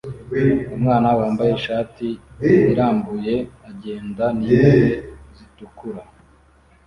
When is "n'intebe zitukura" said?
4.37-6.01